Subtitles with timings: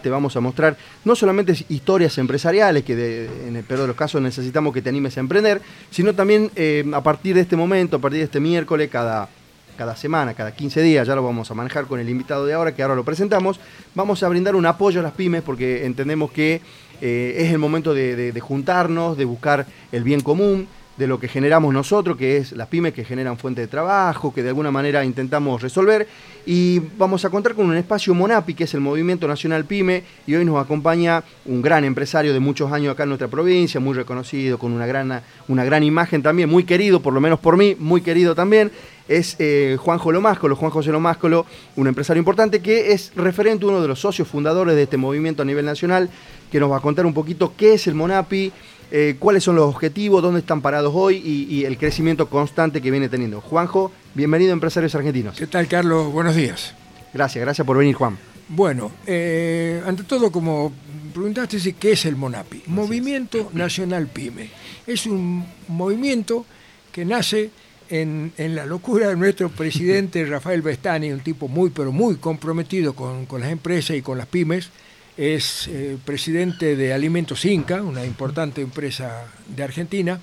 [0.00, 4.22] Te vamos a mostrar no solamente historias empresariales, que en el peor de los casos
[4.22, 7.98] necesitamos que te animes a emprender, sino también eh, a partir de este momento, a
[7.98, 9.28] partir de este miércoles, cada,
[9.76, 12.76] cada semana, cada 15 días, ya lo vamos a manejar con el invitado de ahora,
[12.76, 13.58] que ahora lo presentamos,
[13.96, 16.60] vamos a brindar un apoyo a las pymes porque entendemos que
[17.00, 20.68] eh, es el momento de juntarnos, de buscar el bien común,
[20.98, 24.42] de lo que generamos nosotros, que es las pymes que generan fuente de trabajo, que
[24.42, 26.08] de alguna manera intentamos resolver.
[26.44, 30.34] Y vamos a contar con un espacio Monapi, que es el Movimiento Nacional Pyme, y
[30.34, 34.58] hoy nos acompaña un gran empresario de muchos años acá en nuestra provincia, muy reconocido,
[34.58, 38.00] con una gran, una gran imagen también, muy querido, por lo menos por mí, muy
[38.00, 38.72] querido también.
[39.06, 41.46] Es eh, Juanjo Lomáscolo, Juan José Lomáscolo,
[41.76, 45.46] un empresario importante que es referente, uno de los socios fundadores de este movimiento a
[45.46, 46.10] nivel nacional,
[46.50, 48.52] que nos va a contar un poquito qué es el Monapi,
[48.90, 53.08] eh, cuáles son los objetivos, dónde están parados hoy y, el crecimiento constante que viene
[53.08, 53.40] teniendo.
[53.40, 55.36] Juanjo, bienvenido a Empresarios Argentinos.
[55.36, 56.10] ¿Qué tal, Carlos?
[56.12, 56.74] Buenos días.
[57.12, 58.16] Gracias, gracias por venir, Juan.
[58.48, 60.72] Bueno, eh, ante todo, como
[61.12, 62.62] preguntaste, ¿qué es el MONAPI?
[62.68, 64.48] Movimiento Nacional PYME.
[64.86, 66.46] Es un movimiento
[66.90, 67.50] que nace
[67.90, 73.26] en, la locura de nuestro presidente Rafael Bestani, un tipo muy, pero muy comprometido con,
[73.26, 74.70] con las empresas y con las pymes,
[75.18, 80.20] es eh, presidente de Alimentos Inca, una importante empresa de Argentina.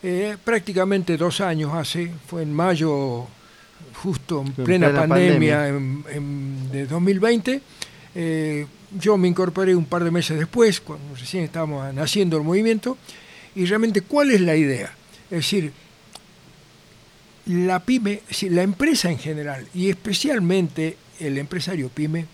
[0.00, 3.26] Eh, prácticamente dos años hace, fue en mayo,
[4.00, 7.60] justo en, plena, pandemia, de 2020.
[8.14, 12.96] Eh, yo me incorporé un par de meses después, cuando recién estábamos naciendo el movimiento,
[13.56, 14.94] y realmente, ¿cuál es la idea?
[15.24, 15.72] Es decir,
[17.46, 22.26] la pyme, la empresa en general, y especialmente el empresario pyme,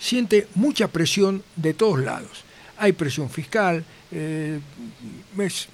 [0.00, 2.44] siente mucha presión de todos lados.
[2.78, 4.58] Hay presión fiscal, eh,
[5.38, 5.68] es,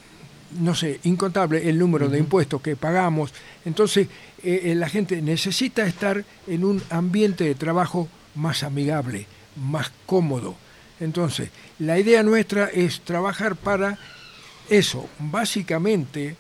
[0.59, 3.33] no sé, incontable el número de impuestos que pagamos.
[3.65, 4.09] Entonces,
[4.43, 10.57] eh, eh, la gente necesita estar en un ambiente de trabajo más amigable, más cómodo.
[10.99, 13.99] Entonces, la idea nuestra es trabajar para
[14.69, 16.37] eso, básicamente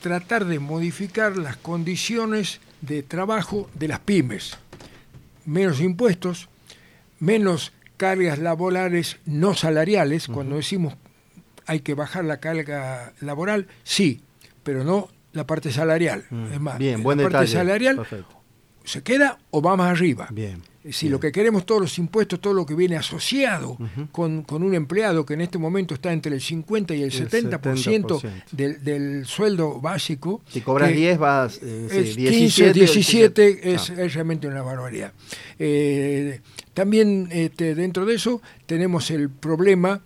[0.00, 4.56] tratar de modificar las condiciones de trabajo de las pymes.
[5.44, 6.48] Menos impuestos,
[7.18, 10.94] menos cargas laborales no salariales, cuando decimos
[11.66, 14.22] hay que bajar la carga laboral, sí,
[14.62, 16.24] pero no la parte salarial.
[16.30, 18.06] Mm, es más, bien, buen la parte salarial
[18.88, 20.28] se queda o va más arriba.
[20.30, 20.62] Bien.
[20.90, 23.76] Si lo que queremos, todos los impuestos, todo lo que viene asociado
[24.10, 29.26] con, un empleado que en este momento está entre el 50 y el, 70%, Del,
[29.26, 30.40] sueldo básico.
[30.48, 31.60] Si cobras 10, vas.
[31.62, 35.12] Eh, 15, 17, es, realmente una barbaridad.
[35.58, 36.40] Eh,
[36.78, 40.00] también este, dentro de eso tenemos el problema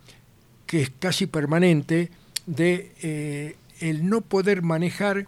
[0.65, 2.09] que es casi permanente
[2.47, 5.27] de eh, el no poder manejar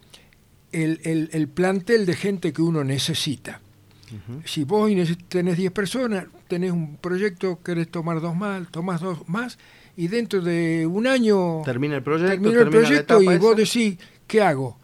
[0.72, 3.60] el, plantel de gente que uno necesita.
[4.46, 4.90] Si vos
[5.28, 9.58] tenés 10 personas, tenés un proyecto, querés tomar dos más, tomás dos más,
[9.98, 14.40] y dentro de un año termina el proyecto, termina el proyecto y vos decís, ¿qué
[14.40, 14.78] hago?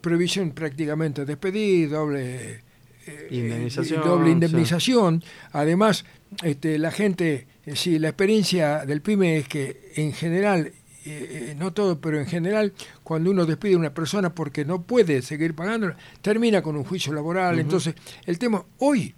[0.00, 2.69] Previsión prácticamente, despedir, doble
[3.10, 5.24] eh, indemnización, doble indemnización.
[5.52, 6.04] Además,
[6.42, 10.72] este, la gente, eh, si la experiencia del PYME es que en general
[11.04, 12.72] eh, no todo, pero en general,
[13.02, 17.12] cuando uno despide a una persona porque no puede seguir pagando, termina con un juicio
[17.12, 17.58] laboral.
[17.58, 17.94] Entonces,
[18.26, 19.14] el tema, hoy,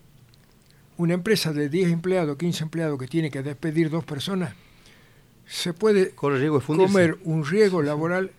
[0.97, 4.55] una empresa de 10 empleados, 15 empleados que tiene que despedir dos personas,
[5.47, 8.31] se puede comer un riesgo laboral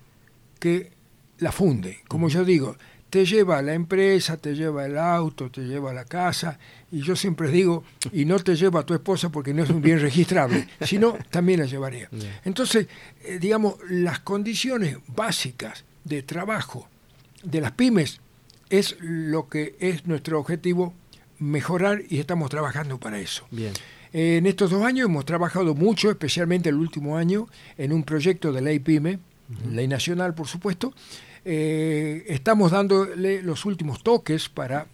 [0.60, 0.92] que
[1.40, 2.00] la funde.
[2.08, 2.78] Como yo digo,
[3.14, 6.58] te lleva a la empresa, te lleva el auto, te lleva a la casa,
[6.92, 9.84] y yo siempre digo, y no te lleva a tu esposa porque no es un
[9.84, 12.10] bien registrable, sino también la llevaría.
[12.44, 12.88] Entonces,
[13.24, 16.90] eh, digamos, las condiciones básicas de trabajo
[17.44, 18.20] de las pymes
[18.72, 20.96] es lo que es nuestro objetivo
[21.38, 23.46] mejorar y estamos trabajando para eso.
[23.52, 23.74] Bien.
[24.12, 27.48] en estos dos años hemos trabajado mucho, especialmente el último año,
[27.78, 29.20] en un proyecto de ley PYME,
[29.70, 30.96] ley nacional por supuesto,
[31.46, 34.88] eh, estamos dándole los últimos toques para,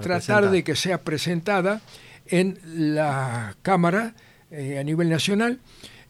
[0.00, 1.82] tratar de que sea presentada
[2.26, 2.58] en
[2.94, 4.14] la Cámara
[4.50, 5.60] eh, a nivel nacional.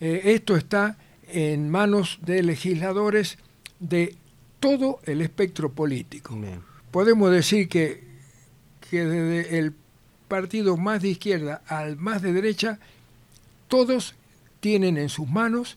[0.01, 0.99] Eh, esto está
[1.29, 3.39] en manos de legisladores
[3.81, 4.15] de
[4.61, 6.39] todo el espectro político.
[6.93, 8.05] Podemos decir que,
[8.89, 9.75] que desde el
[10.29, 12.79] partido más de izquierda al más de derecha,
[13.67, 14.15] todos
[14.61, 15.77] tienen en sus manos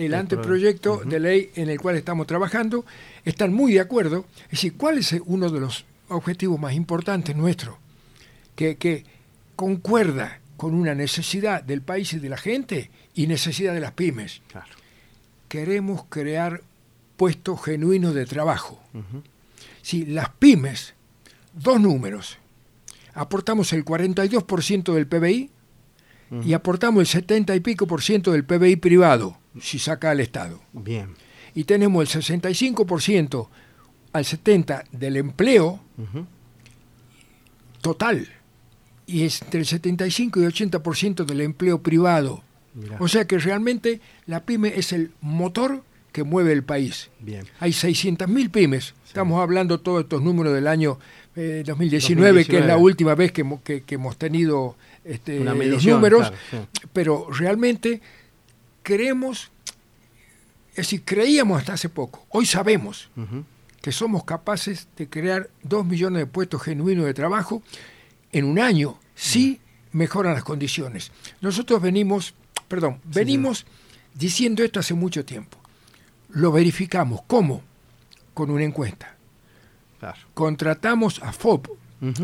[0.00, 2.84] el, anteproyecto de ley en el cual estamos trabajando,
[3.24, 4.26] están muy de acuerdo.
[4.44, 7.76] Es decir, ¿cuál es uno de los objetivos más importantes nuestros?
[8.54, 9.04] Que,
[9.56, 14.40] concuerda con una necesidad del país y de la gente y necesidad de las pymes.
[15.48, 16.62] Queremos crear
[17.18, 18.80] puestos genuinos de trabajo.
[19.82, 20.94] Si las pymes,
[21.52, 22.38] dos números,
[23.14, 25.50] aportamos el 42% del PBI
[26.44, 30.60] y aportamos el 70 y pico por ciento del PBI privado, si saca al Estado.
[30.72, 31.14] Bien.
[31.54, 33.50] Y tenemos el 65 por ciento
[34.12, 35.80] al 70 del empleo
[37.80, 38.28] total
[39.06, 42.42] y es entre el 75 y 80 por ciento del empleo privado.
[42.74, 42.96] Mirá.
[43.00, 45.82] O sea que realmente la pyme es el motor
[46.12, 47.10] que mueve el país.
[47.20, 47.44] Bien.
[47.58, 48.94] Hay 600.000 pymes.
[49.06, 50.98] Estamos hablando todos estos números del año
[51.36, 52.82] eh, 2019, que es la 2019.
[52.84, 58.00] última vez que, que- que hemos tenido este, los números, claro, pero realmente
[58.82, 59.50] creemos,
[60.70, 63.10] es decir, creíamos hasta hace poco, hoy sabemos
[63.80, 67.62] que somos capaces de crear dos millones de puestos genuinos de trabajo
[68.32, 69.60] en un año, si
[69.92, 71.10] mejoran las condiciones.
[71.40, 72.34] Nosotros venimos,
[72.68, 73.66] perdón, venimos
[74.14, 75.58] diciendo esto hace mucho tiempo.
[76.30, 77.22] Lo verificamos.
[77.26, 77.62] ¿Cómo?
[78.34, 79.16] Con una encuesta.
[79.98, 80.18] Claro.
[80.34, 81.68] Contratamos a FOP.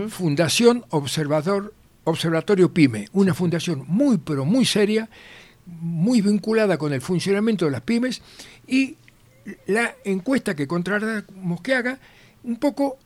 [0.09, 1.75] Fundación Observador,
[2.05, 5.11] Observatorio PYME, una fundación muy, pero muy seria,
[5.67, 8.23] muy vinculada con el funcionamiento de las pymes,
[8.67, 8.97] y
[9.67, 11.99] la encuesta que contratamos que haga,
[12.45, 12.99] un poco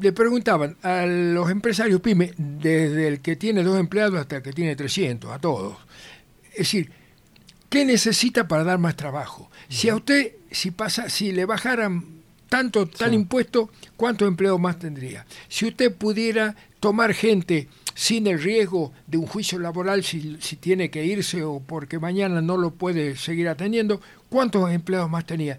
[0.00, 4.52] le preguntaban a los empresarios pyme, desde el que tiene dos empleados hasta el que
[4.52, 5.78] tiene 300, a todos.
[6.52, 6.92] Es decir,
[7.70, 9.50] ¿qué necesita para dar más trabajo?
[9.68, 12.04] Si a usted, si pasa, si le bajaran
[12.50, 13.16] tanto tal Sí.
[13.16, 15.24] impuesto, ¿cuántos empleos más tendría?
[15.48, 20.90] Si usted pudiera tomar gente sin el riesgo de un juicio laboral si, si tiene
[20.90, 25.58] que irse o porque mañana no lo puede seguir atendiendo, ¿cuántos empleos más tenía?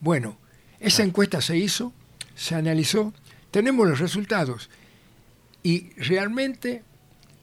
[0.00, 0.36] Bueno,
[0.80, 1.92] esa encuesta se hizo,
[2.34, 3.12] se analizó,
[3.50, 4.68] tenemos los resultados.
[5.62, 6.82] Y realmente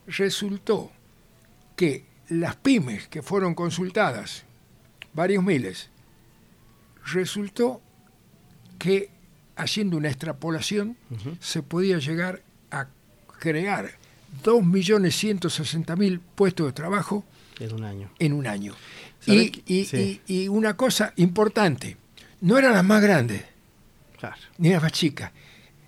[0.07, 0.91] resultó
[1.75, 4.43] que las pymes que fueron consultadas,
[5.13, 5.89] varios miles,
[7.05, 7.81] resultó
[8.77, 9.09] que
[9.55, 10.97] haciendo una extrapolación
[11.39, 12.87] se podía llegar a
[13.39, 13.98] crear
[14.43, 17.25] 2.160.000 puestos de trabajo
[17.59, 18.09] En un año.
[18.19, 18.73] en un año.
[19.19, 20.21] ¿Sabe Y, y- Sí.
[20.27, 21.97] y- y una cosa importante,
[22.41, 23.43] no eran las más grandes
[24.17, 24.35] Claro.
[24.57, 25.31] ni las más chicas.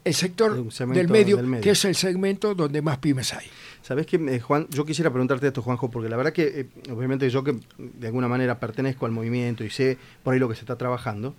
[0.03, 0.55] El sector
[0.93, 1.63] del medio, del medio.
[1.63, 3.45] que es el segmento donde más pymes hay.
[3.83, 4.67] ¿Sabés qué, eh, Juan?
[4.71, 8.27] Yo quisiera preguntarte esto, Juanjo, porque la verdad que, eh, obviamente, yo que de alguna
[8.27, 11.35] manera pertenezco al movimiento y sé por ahí lo que se está trabajando,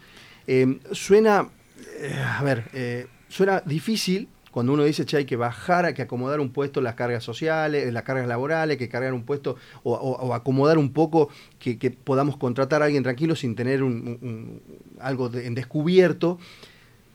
[0.46, 1.48] eh, suena,
[2.38, 6.50] a ver, suena difícil cuando uno dice, che, hay que bajar, hay que acomodar un
[6.50, 10.78] puesto las cargas sociales, las cargas laborales, que cargar un puesto o, o- o acomodar
[10.78, 14.60] un poco que, podamos contratar a alguien tranquilo sin tener un,
[15.00, 16.38] algo en descubierto.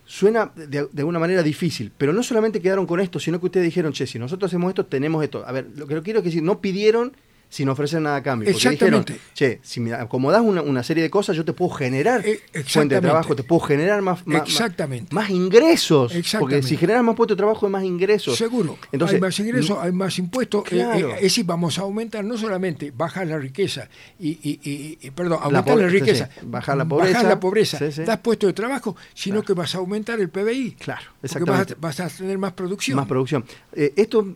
[0.06, 3.66] Suena de, de alguna manera difícil, pero no solamente quedaron con esto, sino que ustedes
[3.66, 5.44] dijeron, che, si nosotros hacemos esto, tenemos esto.
[5.46, 7.12] A ver, lo que quiero decir, no pidieron
[7.50, 8.46] sin ofrecer nada a cambio.
[8.52, 9.14] Porque Exactamente.
[9.14, 12.40] dijeron, che, si me acomodás una, una serie de cosas, yo te puedo generar Eh,
[12.66, 15.14] fuente de trabajo, te puedo generar más, más, Exactamente.
[15.16, 16.12] más ingresos.
[16.12, 16.68] Porque Exactamente.
[16.68, 18.38] si generas más puestos de trabajo, hay más ingresos.
[18.38, 18.78] Seguro.
[18.92, 20.64] Entonces, hay más ingresos, hay más impuestos.
[20.66, 21.10] eh, Claro.
[21.10, 23.88] eh, es decir, vamos a aumentar no solamente bajar la riqueza
[24.20, 26.40] y, y- y- y- perdón, aumentar la, riqueza, sí.
[26.46, 27.14] Bajar la pobreza.
[27.14, 29.46] bajar la pobreza, Sí, das puestos de trabajo, sino Claro.
[29.48, 30.72] que vas a aumentar el PBI.
[30.80, 31.74] Claro, Porque vas exactamente.
[31.74, 32.96] a, vas a tener más producción.
[32.98, 33.46] Más producción.
[33.74, 34.36] Eh, esto,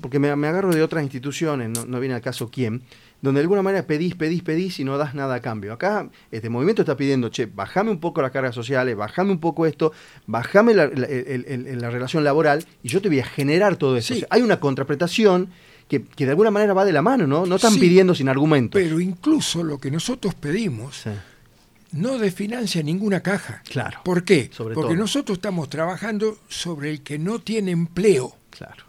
[0.00, 2.82] porque me, me agarro de otras instituciones, no, no viene al caso quién,
[3.20, 5.72] donde de alguna manera pedís, pedís, pedís y no das nada a cambio.
[5.72, 9.64] Acá este movimiento está pidiendo, che, bajame un poco las cargas sociales, bajame un poco
[9.66, 9.92] esto,
[10.26, 13.76] bajame la, la- el- el- el- la relación laboral y yo te voy a generar
[13.76, 14.08] todo eso.
[14.14, 14.14] Sí.
[14.14, 15.50] O sea, hay una contraprestación
[15.88, 17.46] que, que de alguna manera va de la mano, ¿no?
[17.46, 18.78] No están Sí, pidiendo sin argumento.
[18.78, 21.10] Pero incluso lo que nosotros pedimos Sí,
[21.92, 23.62] no desfinancia ninguna caja.
[23.68, 24.00] Claro.
[24.02, 24.48] ¿Por qué?
[24.52, 25.00] Sobre Porque todo.
[25.02, 28.34] nosotros estamos trabajando sobre el que no tiene empleo.
[28.50, 28.84] claro.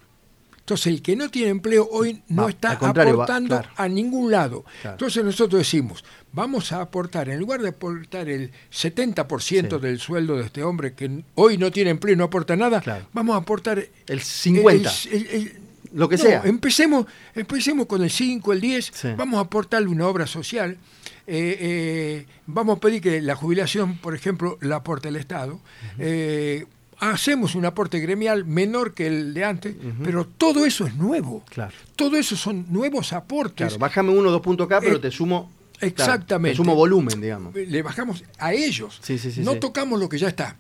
[0.64, 3.70] Entonces, el que no tiene empleo hoy no Va, está va, aportando claro.
[3.76, 4.64] a ningún lado.
[4.82, 4.96] Claro.
[4.96, 9.82] Entonces, nosotros decimos, vamos a aportar, en lugar de aportar el 70% Sí.
[9.82, 13.06] del sueldo de este hombre que hoy no tiene empleo y no aporta nada, Claro.
[13.12, 15.54] vamos a aportar El 50, el- el- el-
[15.96, 16.42] lo que no, sea.
[16.46, 19.10] Empecemos, empecemos con el 5, el 10, Sí.
[19.18, 20.78] vamos a aportarle una obra social.
[21.26, 25.58] eh, eh, vamos a pedir que la jubilación, por ejemplo, la aporte el Estado.
[25.98, 26.66] Eh,
[27.12, 31.44] hacemos un aporte gremial menor que el de antes, pero todo eso es nuevo.
[31.50, 31.74] Claro.
[31.96, 33.68] Todo eso son nuevos aportes.
[33.68, 35.52] Claro, bájame uno o dos puntos acá, pero Eh, te sumo.
[35.80, 36.54] claro, exactamente.
[36.54, 37.54] te sumo volumen, digamos.
[37.56, 39.00] Le bajamos a ellos.
[39.02, 40.58] Sí, sí, sí, no tocamos lo que ya está.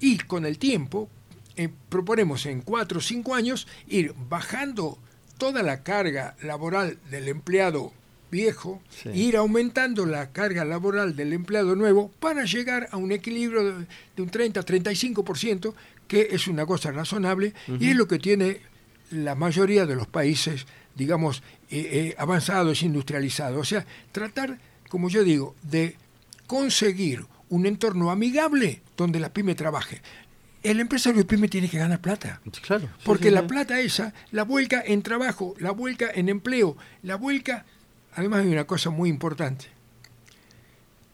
[0.00, 1.08] Y con el tiempo,
[1.56, 4.98] eh, proponemos en cuatro o cinco años ir bajando
[5.38, 7.92] toda la carga laboral del empleado
[8.34, 9.08] viejo Sí.
[9.10, 13.86] e ir aumentando la carga laboral del empleado nuevo para llegar a un equilibrio de,
[14.16, 15.72] de un 30-35%,
[16.08, 18.60] que es una cosa razonable y es lo que tiene
[19.10, 23.58] la mayoría de los países, digamos, eh, eh, avanzados, industrializados.
[23.60, 25.96] O sea, tratar, como yo digo, de
[26.46, 30.00] conseguir un entorno amigable donde la pyme trabaje.
[30.62, 32.40] el empresario pyme tiene que ganar plata.
[32.66, 32.88] Claro.
[33.04, 37.66] Porque la plata esa la vuelca en trabajo, la vuelca en empleo, la vuelca...
[38.14, 39.66] Además hay una cosa muy importante.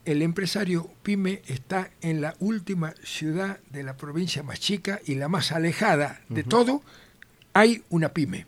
[0.05, 5.29] El empresario pyme está en la última ciudad de la provincia más chica y la
[5.29, 6.83] más alejada de todo.
[7.53, 8.47] Hay una pyme.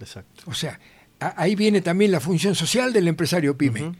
[0.00, 0.44] Exacto.
[0.46, 0.78] O sea,
[1.20, 3.92] ahí viene también la función social del empresario pyme.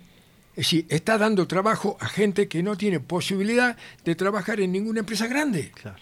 [0.51, 5.01] Es decir, está dando trabajo a gente que no tiene posibilidad de trabajar en ninguna
[5.01, 5.71] empresa grande.
[5.75, 5.99] Claro.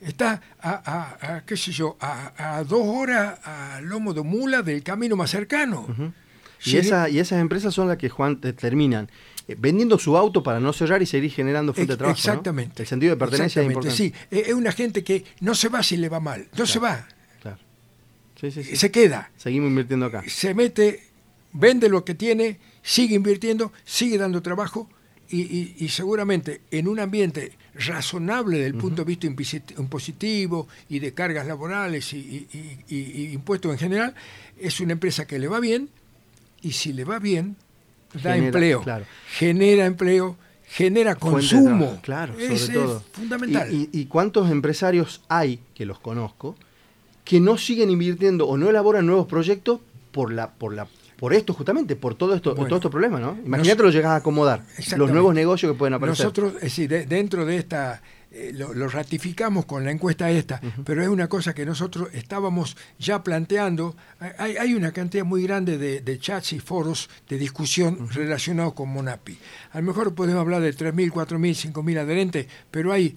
[0.00, 5.30] Está a, qué sé yo, a, dos horas a lomo de mula del camino más
[5.30, 6.12] cercano.
[6.64, 9.10] Y, esa, y esas empresas son las que, Juan, terminan
[9.46, 12.18] eh, vendiendo su auto para no cerrar y seguir generando fuente de trabajo.
[12.18, 12.82] Exactamente.
[12.82, 13.96] El sentido de pertenencia es importante.
[13.96, 17.06] Sí, es una gente que no se va si le va mal, no se va.
[17.40, 17.58] Claro.
[18.40, 18.76] Sí, sí, sí.
[18.76, 19.30] Se queda.
[19.36, 20.22] Seguimos invirtiendo acá.
[20.26, 21.02] Se mete,
[21.52, 24.88] vende lo que tiene, sigue invirtiendo, sigue dando trabajo
[25.30, 29.26] y, seguramente en un ambiente razonable del punto de vista
[29.78, 32.48] impositivo y de cargas laborales y,
[33.32, 34.14] impuestos en general,
[34.58, 35.90] es una empresa que le va bien
[36.62, 37.56] y si le va bien,
[38.22, 38.84] da empleo,
[39.28, 40.36] genera empleo,
[40.66, 41.98] genera consumo.
[42.02, 42.98] Claro, sobre todo.
[42.98, 43.68] Es fundamental.
[43.70, 46.56] ¿Y, cuántos empresarios hay, que los conozco,
[47.24, 49.80] que no siguen invirtiendo o no elaboran nuevos proyectos
[50.12, 50.88] por la, por la
[51.18, 53.36] por esto justamente, por todo esto, todo estos problemas, ¿no?
[53.44, 54.62] Imagínate lo llegas a acomodar,
[54.96, 56.26] los nuevos negocios que pueden aparecer.
[56.26, 58.00] Nosotros, es decir, dentro de esta,
[58.30, 63.22] eh, lo, ratificamos con la encuesta esta, pero es una cosa que nosotros estábamos ya
[63.22, 63.96] planteando.
[64.38, 69.38] Hay, hay una cantidad muy grande de, chats y foros de discusión relacionados con Monapi.
[69.72, 73.16] A lo mejor podemos hablar de 3.000, 4.000, 5.000 adherentes, pero hay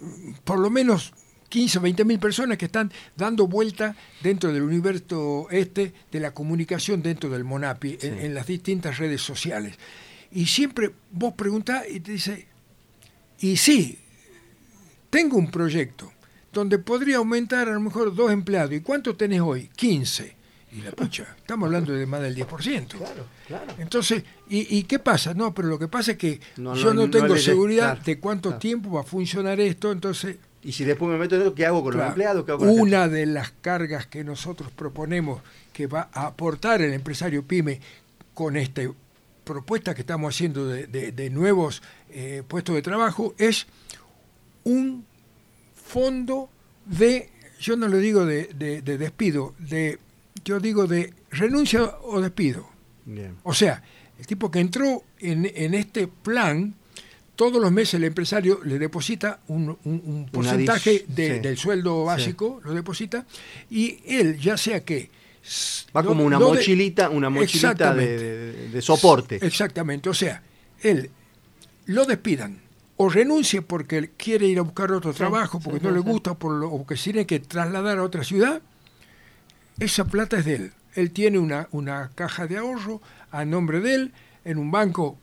[0.00, 1.12] mm, por lo menos
[1.48, 6.32] 15 o 20 mil personas que están dando vuelta dentro del universo este de la
[6.32, 9.74] comunicación dentro del Monapi, en, las distintas redes sociales.
[10.30, 12.46] Y siempre vos preguntás y te dice,
[13.40, 13.98] y sí,
[15.10, 16.12] tengo un proyecto
[16.52, 18.72] donde podría aumentar a lo mejor dos empleados.
[18.72, 19.70] ¿Y cuánto tenés hoy?
[19.76, 20.36] 15.
[20.72, 22.88] Y la pucha, estamos hablando de más del 10%.
[22.88, 23.72] Claro, claro.
[23.78, 25.34] Entonces, ¿y, qué pasa?
[25.34, 29.00] No, pero lo que pasa es que yo no, tengo seguridad de cuánto tiempo va
[29.00, 32.06] a funcionar esto, entonces y si después me meto en eso, ¿qué hago con los
[32.06, 32.44] empleados?
[32.60, 35.40] Una de las cargas que nosotros proponemos
[35.72, 37.80] que va a aportar el empresario PYME
[38.34, 38.82] con esta
[39.44, 43.66] propuesta que estamos haciendo de, nuevos eh, puestos de trabajo es
[44.64, 45.04] un
[45.74, 46.50] fondo
[46.86, 47.30] de,
[47.60, 48.48] yo no lo digo de,
[48.82, 49.98] despido, de,
[50.44, 52.68] yo digo de renuncia o despido.
[53.42, 53.82] O sea,
[54.18, 56.74] el tipo que entró en, en este plan
[57.40, 63.24] todos los meses el empresario le deposita un, porcentaje del sueldo básico, lo deposita,
[63.70, 65.08] y él, ya sea que...
[65.96, 69.38] Va como una mochilita, una mochilita de, soporte.
[69.44, 70.42] Exactamente, o sea,
[70.80, 71.10] él
[71.86, 72.60] lo despidan
[72.96, 76.68] o renuncie porque quiere ir a buscar otro trabajo, porque no le gusta, por lo,
[76.68, 78.60] o que tiene que trasladar a otra ciudad,
[79.78, 80.72] esa plata es de él.
[80.94, 84.12] Él tiene una, una caja de ahorro a nombre de él,
[84.44, 85.18] en un banco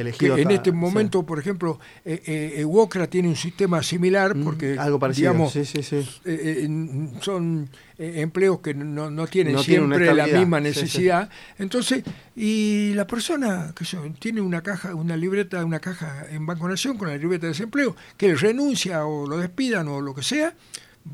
[0.00, 5.32] en este momento, por ejemplo, eh, eh, tiene un sistema similar mm, porque, algo parecido.
[5.32, 6.06] digamos, sí, sí, sí.
[6.24, 6.68] Eh,
[7.20, 11.28] son eh, empleos que no, tienen siempre la misma necesidad.
[11.58, 12.04] Entonces,
[12.36, 13.84] y la persona que
[14.18, 17.96] tiene una caja, una libreta, una caja en Banco Nación con la libreta de desempleo,
[18.16, 20.54] que renuncia o lo despidan o lo que sea,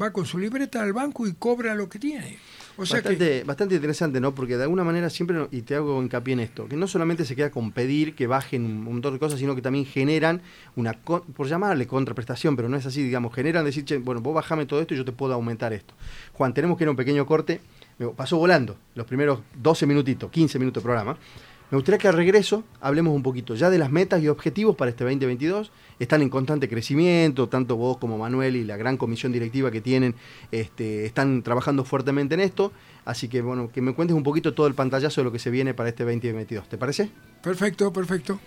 [0.00, 2.38] va con su libreta al banco y cobra lo que tiene
[2.76, 4.34] bastante, bastante interesante, ¿no?
[4.34, 7.36] Porque de alguna manera siempre, y te hago hincapié en esto, que no solamente se
[7.36, 10.42] queda con pedir que bajen un montón de cosas, sino que también generan
[10.76, 14.80] una, por llamarle contraprestación, pero no es así, digamos, generan decir, bueno, vos bajame todo
[14.80, 15.94] esto y yo te puedo aumentar esto.
[16.32, 17.60] Juan, tenemos que ir a un pequeño corte,
[18.16, 21.16] pasó volando los primeros 12 minutitos, 15 minutos de programa.
[21.74, 24.92] Me gustaría que al regreso hablemos un poquito ya de las metas y objetivos para
[24.92, 25.72] este 2022.
[25.98, 30.14] Están en constante crecimiento, tanto vos como Manuel y la gran comisión directiva que tienen
[30.52, 32.70] este, están trabajando fuertemente en esto.
[33.04, 35.50] Así que bueno, que me cuentes un poquito todo el pantallazo de lo que se
[35.50, 36.68] viene para este 2022.
[36.68, 37.10] ¿Te parece?
[37.42, 38.38] Perfecto, perfecto.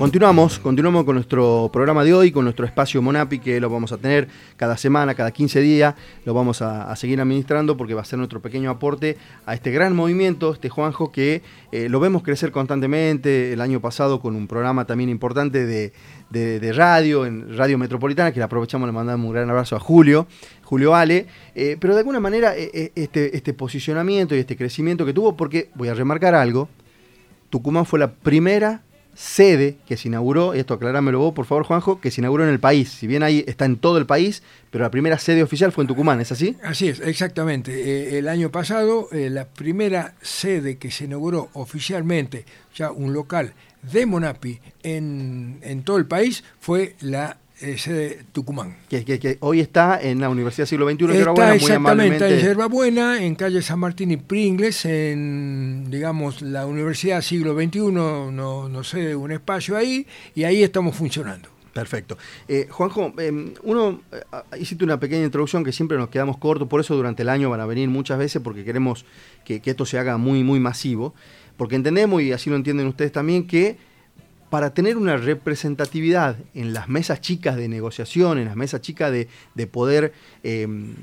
[0.00, 3.98] Continuamos, continuamos con nuestro programa de hoy, con nuestro espacio Monapi, que lo vamos a
[3.98, 8.16] tener cada semana, cada 15 días, lo vamos a, seguir administrando porque va a ser
[8.18, 13.52] nuestro pequeño aporte a este gran movimiento, este Juanjo, que eh, lo vemos crecer constantemente,
[13.52, 18.44] el año pasado con un programa también importante de, radio, en Radio Metropolitana, que le
[18.44, 20.26] aprovechamos, le mandamos un gran abrazo a Julio,
[20.62, 25.12] Julio Ale, eh, pero de alguna manera eh, este, este posicionamiento y este crecimiento que
[25.12, 26.70] tuvo, porque voy a remarcar algo,
[27.50, 28.80] Tucumán fue la primera
[29.14, 32.60] sede que se inauguró, esto aclarámelo vos, por favor, Juanjo, que se inauguró en el
[32.60, 32.90] país.
[32.90, 35.88] Si bien ahí está en todo el país, pero la primera sede oficial fue en
[35.88, 36.56] Tucumán, ¿es así?
[36.62, 37.72] Así es, exactamente.
[37.72, 43.52] Eh, el año pasado, eh, la primera sede que se inauguró oficialmente, ya un local
[43.82, 47.38] de Monapi en, todo el país, fue la
[47.78, 48.76] sede Tucumán.
[48.88, 53.22] Que, que, hoy está en la Universidad Siglo XXI, está buena, exactamente en Yerba Buena,
[53.22, 59.14] en calle San Martín y Pringles, en, digamos, la Universidad Siglo XXI, no, no sé,
[59.14, 61.48] un espacio ahí, y ahí estamos funcionando.
[61.72, 62.18] Perfecto.
[62.48, 64.20] Eh, Juanjo, em, uno, eh,
[64.58, 67.60] hiciste una pequeña introducción que siempre nos quedamos cortos, por eso durante el año van
[67.60, 69.04] a venir muchas veces, porque queremos
[69.44, 71.14] que, esto se haga muy, muy masivo,
[71.56, 73.78] porque entendemos, y así lo entienden ustedes también, que
[74.50, 79.28] para tener una representatividad en las mesas chicas de negociación, en las mesas chicas de,
[79.54, 80.94] de poder em,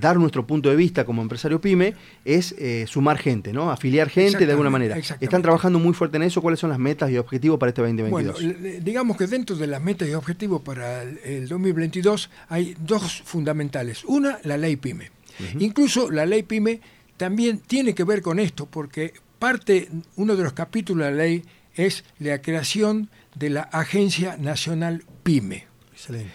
[0.00, 3.70] dar nuestro punto de vista como empresario pyme es eh, sumar gente, ¿no?
[3.70, 4.96] Afiliar gente de alguna manera.
[4.96, 6.40] Están trabajando muy fuerte en eso.
[6.40, 8.42] ¿Cuáles son las metas y objetivos para este 2022?
[8.42, 14.04] Bueno, digamos que dentro de las metas y objetivos para el 2022 hay dos fundamentales.
[14.04, 15.10] Una, la ley pyme.
[15.58, 16.80] Incluso la ley pyme
[17.16, 21.44] también tiene que ver con esto, porque parte, uno de los capítulos de la ley
[21.74, 25.66] es la creación de la Agencia Nacional PYME.
[25.92, 26.32] Excelente.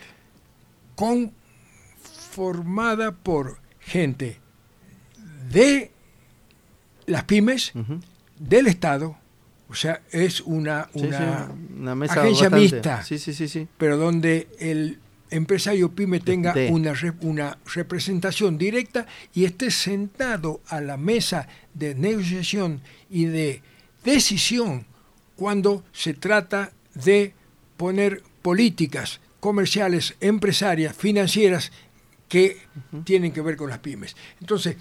[0.96, 1.34] Con
[2.32, 4.38] formada por gente
[5.52, 5.92] de
[7.06, 7.74] las pymes,
[8.38, 9.18] del Estado,
[9.68, 11.50] o sea, es una, una,
[12.06, 13.04] agencia mixta,
[13.78, 20.98] pero donde el empresario pyme tenga una, una representación directa y esté sentado a la
[20.98, 23.62] mesa de negociación y de
[24.04, 24.86] decisión
[25.40, 27.34] cuando se trata de
[27.78, 31.72] poner políticas comerciales, empresarias, financieras
[32.28, 32.58] que
[33.06, 34.18] tienen que ver con las pymes.
[34.42, 34.76] Entonces,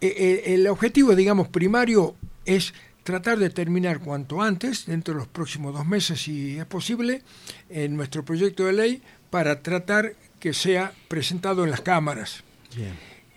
[0.00, 5.26] e, e, el objetivo, digamos, primario es tratar de terminar cuanto antes, dentro de los
[5.28, 7.22] próximos dos meses, si es posible,
[7.68, 12.44] en nuestro proyecto de ley para tratar que sea presentado en las cámaras.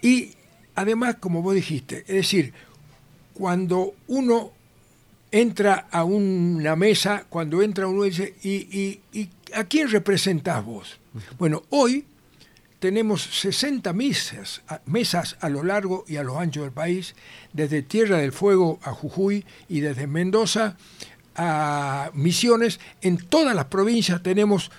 [0.03, 0.33] Y
[0.75, 2.53] además, como vos dijiste, es decir,
[3.33, 4.51] cuando uno
[5.34, 11.00] entra a una mesa, cuando entra uno dice, ¿y, y a quién representás vos?
[11.40, 12.06] Bueno, hoy
[12.78, 17.16] tenemos 60 mesas, mesas a lo largo y a lo ancho del país,
[17.52, 20.78] desde Tierra del Fuego a Jujuy y desde Mendoza
[21.36, 22.79] a Misiones.
[23.01, 24.70] En todas las provincias tenemos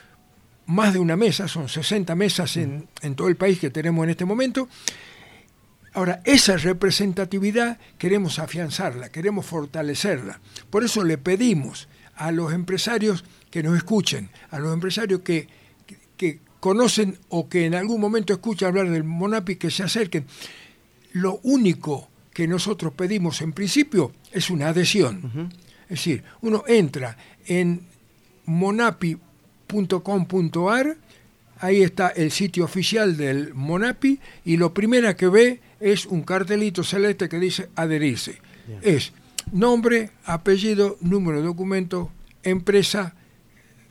[0.66, 4.11] más de una mesa, son 60 mesas en, en todo el país que tenemos en
[4.11, 4.68] este momento.
[5.94, 10.40] Ahora, esa representatividad queremos afianzarla, queremos fortalecerla.
[10.68, 15.48] Por eso le pedimos a los empresarios que nos escuchen, a los empresarios que,
[16.16, 20.26] que conocen o que en algún momento escuchan hablar del Monapi, que se acerquen.
[21.12, 25.52] Lo único que nosotros pedimos en principio es una adhesión.
[25.85, 27.83] Es decir, uno entra en
[28.46, 30.96] monapi.com.ar,
[31.61, 36.83] ahí está el sitio oficial del Monapi, y lo primero que ve es un cartelito
[36.83, 38.40] celeste que dice adherirse.
[38.81, 39.12] Es
[39.53, 42.11] nombre, apellido, número de documento,
[42.42, 43.14] empresa,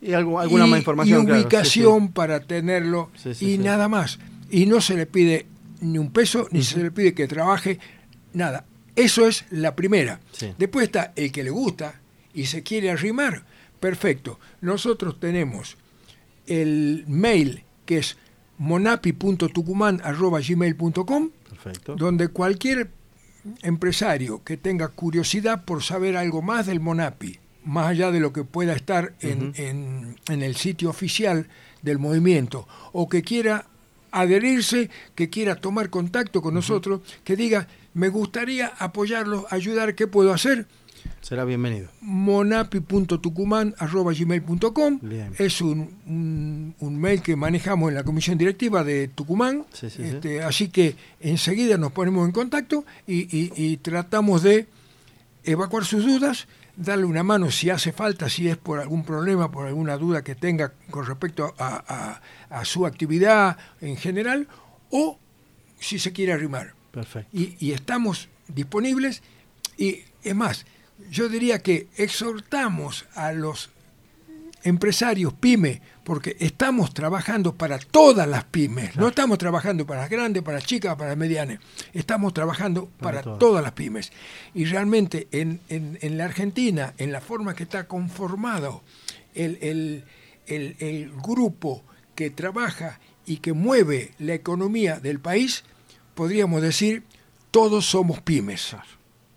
[0.01, 1.27] y alguna más información.
[1.27, 4.17] Y ubicación para tenerlo y nada más.
[4.49, 5.45] Y no se le pide
[5.81, 7.77] ni un peso, ni se le pide que trabaje,
[8.33, 8.65] nada.
[8.95, 10.19] Eso es la primera.
[10.57, 12.01] Después está el que le gusta
[12.33, 13.45] y se quiere arrimar.
[13.79, 14.39] Perfecto.
[14.61, 15.77] Nosotros tenemos
[16.47, 18.17] el mail que es
[21.95, 22.89] donde cualquier
[23.61, 28.43] empresario que tenga curiosidad por saber algo más del Monapi, más allá de lo que
[28.43, 31.47] pueda estar en, el sitio oficial
[31.81, 33.67] del movimiento, o que quiera
[34.11, 40.33] adherirse, que quiera tomar contacto con nosotros, que diga, me gustaría apoyarlo, ayudar, ¿qué puedo
[40.33, 40.67] hacer?
[41.21, 41.89] Será bienvenido.
[42.01, 44.99] monapi.tucuman.gmail.com
[45.37, 49.65] Es un, un, mail que manejamos en la comisión directiva de Tucumán.
[49.81, 54.67] este, así que enseguida nos ponemos en contacto y, y tratamos de
[55.43, 59.67] evacuar sus dudas darle una mano si hace falta, si es por algún problema, por
[59.67, 62.21] alguna duda que tenga con respecto a,
[62.63, 64.47] su actividad en general,
[64.89, 65.19] o
[65.79, 66.73] si se quiere arrimar.
[66.91, 67.29] Perfecto.
[67.33, 69.21] Y, y estamos disponibles
[69.77, 70.65] y es más,
[71.09, 73.69] yo diría que exhortamos a los
[74.63, 80.43] empresarios pyme, porque estamos trabajando para todas las pymes, no estamos trabajando para las grandes,
[80.43, 81.59] para las chicas, para las medianas,
[81.93, 83.63] estamos trabajando para, todas.
[83.63, 84.11] las pymes.
[84.53, 88.83] Y realmente en, en, la Argentina, en la forma que está conformado
[89.35, 91.83] el, el, el, grupo
[92.15, 95.63] que trabaja y que mueve la economía del país,
[96.15, 97.03] podríamos decir,
[97.51, 98.75] todos somos pymes.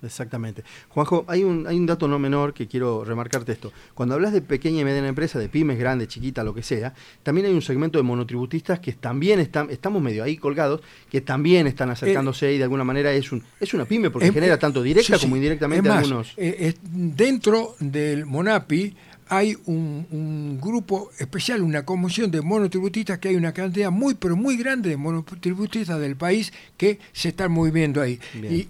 [0.02, 0.62] Exactamente.
[0.88, 3.72] Juanjo, hay un, hay un dato no menor que quiero remarcarte esto.
[3.94, 7.46] Cuando hablas de pequeña y mediana empresa, de pymes, grande, chiquita, lo que sea, también
[7.46, 10.80] hay un segmento de monotributistas que también están, estamos medio ahí colgados,
[11.11, 14.59] que también están acercándose y de alguna manera es un es una pyme porque genera
[14.59, 16.35] tanto directa como indirectamente es algunos.
[16.37, 18.94] Eh, dentro del Monapi
[19.28, 24.56] hay un, grupo especial, una comisión de monotributistas, que hay una cantidad muy, pero muy
[24.56, 28.20] grande de monotributistas del país que se están moviendo ahí.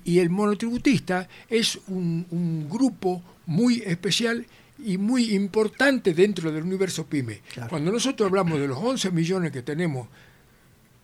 [0.05, 4.47] Y, el monotributista es un, grupo muy especial
[4.85, 7.41] y muy importante dentro del universo PYME.
[7.69, 10.09] Cuando nosotros hablamos de los 11 millones que tenemos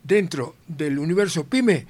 [0.03, 1.87] dentro del universo PYME,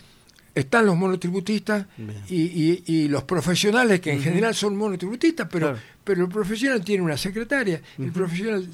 [0.54, 1.86] están los monotributistas
[2.28, 7.80] y, los profesionales que en general son monotributistas, pero, pero el profesional tiene una secretaria,
[7.98, 8.66] el profesional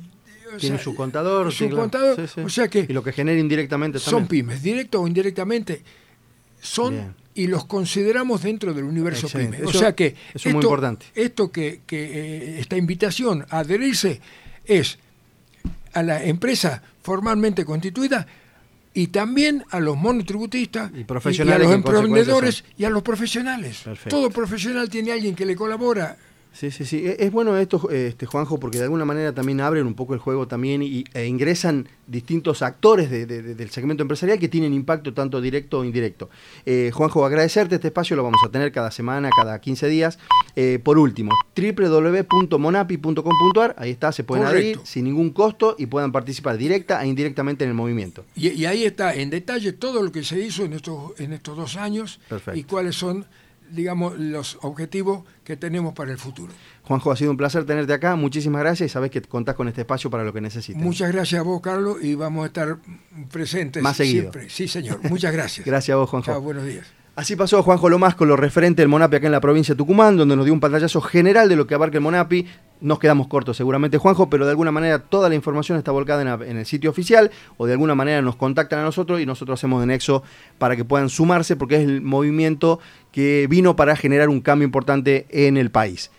[0.58, 4.62] tiene su contador, su contador, o sea que y lo que genera indirectamente son pymes,
[4.62, 5.82] directo o indirectamente
[6.60, 9.62] son y los consideramos dentro del universo pymes.
[9.62, 11.06] o sea que esto, muy importante.
[11.14, 14.20] esto que, que eh, esta invitación a adherirse
[14.64, 14.98] es
[15.92, 18.26] a la empresa formalmente constituida
[18.98, 21.02] y también a los monotributistas y,
[21.42, 23.84] a los emprendedores y a los profesionales.
[24.08, 26.16] Todo profesional tiene alguien que le colabora
[26.52, 27.06] Sí, sí, sí.
[27.06, 30.20] E, es bueno esto, este, Juanjo, porque de alguna manera también abren un poco el
[30.20, 35.80] juego también y, e ingresan distintos actores del segmento empresarial que tienen impacto tanto directo
[35.80, 36.30] o indirecto.
[36.64, 40.18] Eh, Juanjo, agradecerte este espacio, lo vamos a tener cada semana, cada 15 días.
[40.56, 46.56] Eh, por último, www.monapi.com.ar, ahí está, se pueden abrir sin ningún costo y puedan participar
[46.56, 48.24] directa e indirectamente en el movimiento.
[48.34, 51.76] Y, ahí está en detalle todo lo que se hizo en estos, en estos dos
[51.76, 52.18] años
[52.54, 53.26] y cuáles son
[53.70, 56.52] digamos, los objetivos que tenemos para el futuro.
[56.84, 58.16] Juanjo, ha sido un placer tenerte acá.
[58.16, 60.82] Muchísimas gracias y sabes que contás con este espacio para lo que necesites.
[60.82, 62.78] Muchas gracias a vos, Carlos, y vamos a estar
[63.30, 64.30] presentes Más seguido.
[64.32, 64.50] siempre.
[64.50, 65.00] Sí, señor.
[65.10, 65.66] Muchas gracias.
[65.66, 66.30] gracias a vos, Juanjo.
[66.32, 66.86] Chao, buenos días.
[67.18, 70.16] Así pasó Juanjo Lomas con lo referente del Monapi acá en la provincia de Tucumán,
[70.16, 72.46] donde nos dio un pantallazo general de lo que abarca el Monapi.
[72.80, 76.56] Nos quedamos cortos seguramente, Juanjo, pero de alguna manera toda la información está volcada en,
[76.58, 79.88] el sitio oficial o de alguna manera nos contactan a nosotros y nosotros hacemos de
[79.88, 80.22] nexo
[80.58, 82.78] para que puedan sumarse porque es el movimiento
[83.10, 86.12] que vino para generar un cambio importante en el país.